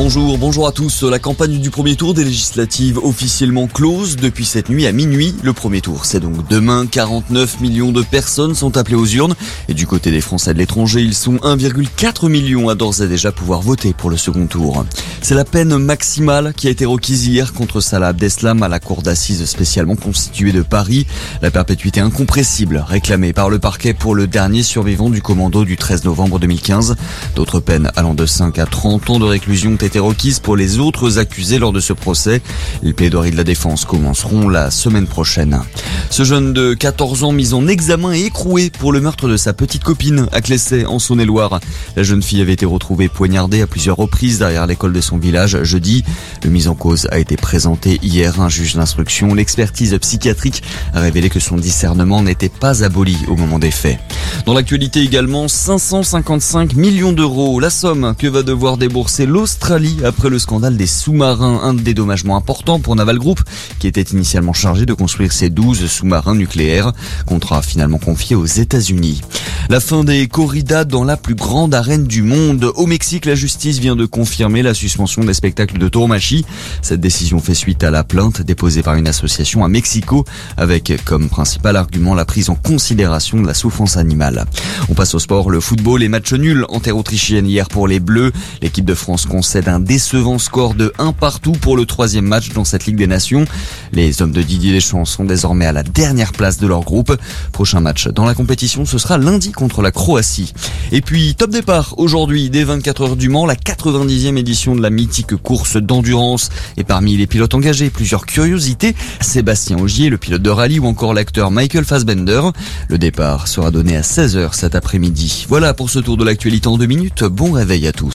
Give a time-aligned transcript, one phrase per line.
[0.00, 1.02] Bonjour, bonjour à tous.
[1.02, 5.34] La campagne du premier tour des législatives officiellement close depuis cette nuit à minuit.
[5.42, 6.86] Le premier tour, c'est donc demain.
[6.86, 9.34] 49 millions de personnes sont appelées aux urnes.
[9.68, 13.32] Et du côté des Français de l'étranger, ils sont 1,4 million à d'ores et déjà
[13.32, 14.84] pouvoir voter pour le second tour.
[15.20, 19.02] C'est la peine maximale qui a été requise hier contre Salah Abdeslam à la cour
[19.02, 21.08] d'assises spécialement constituée de Paris.
[21.42, 26.04] La perpétuité incompressible réclamée par le parquet pour le dernier survivant du commando du 13
[26.04, 26.94] novembre 2015.
[27.34, 31.18] D'autres peines allant de 5 à 30 ans de réclusion été requises pour les autres
[31.18, 32.42] accusés lors de ce procès.
[32.82, 35.62] Les plaidoiries de la défense commenceront la semaine prochaine.
[36.10, 39.54] Ce jeune de 14 ans mis en examen et écroué pour le meurtre de sa
[39.54, 41.60] petite copine à Clessay en Saône-et-Loire.
[41.96, 45.62] La jeune fille avait été retrouvée poignardée à plusieurs reprises derrière l'école de son village
[45.62, 46.04] jeudi.
[46.44, 48.40] Le mis en cause a été présenté hier.
[48.42, 49.32] Un juge d'instruction.
[49.32, 53.98] L'expertise psychiatrique a révélé que son discernement n'était pas aboli au moment des faits.
[54.44, 60.38] Dans l'actualité également, 555 millions d'euros, la somme que va devoir débourser l'Australie après le
[60.40, 63.40] scandale des sous-marins, un dédommagement important pour Naval Group
[63.78, 66.92] qui était initialement chargé de construire ces 12 sous-marins nucléaires,
[67.26, 69.22] contrat finalement confié aux États-Unis.
[69.70, 72.72] La fin des corridas dans la plus grande arène du monde.
[72.76, 76.46] Au Mexique, la justice vient de confirmer la suspension des spectacles de tauromachie.
[76.80, 80.24] Cette décision fait suite à la plainte déposée par une association à Mexico
[80.56, 84.46] avec comme principal argument la prise en considération de la souffrance animale.
[84.88, 88.00] On passe au sport, le football et match nul en terre autrichienne hier pour les
[88.00, 88.32] Bleus.
[88.62, 92.64] L'équipe de France concède un décevant score de 1 partout pour le troisième match dans
[92.64, 93.44] cette Ligue des Nations.
[93.92, 97.14] Les hommes de Didier Deschamps sont désormais à la dernière place de leur groupe.
[97.52, 100.52] Prochain match dans la compétition, ce sera lundi contre la Croatie.
[100.92, 104.88] Et puis, top départ aujourd'hui, dès 24 heures du Mans, la 90e édition de la
[104.88, 106.48] mythique course d'endurance.
[106.76, 108.94] Et parmi les pilotes engagés, plusieurs curiosités.
[109.20, 112.40] Sébastien Augier, le pilote de rallye ou encore l'acteur Michael Fassbender.
[112.88, 115.46] Le départ sera donné à 16h cet après-midi.
[115.48, 117.24] Voilà pour ce tour de l'actualité en deux minutes.
[117.24, 118.06] Bon réveil à tous.